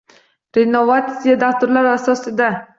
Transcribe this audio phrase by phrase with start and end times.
[0.57, 2.53] Renovatsiya dasturlari asosida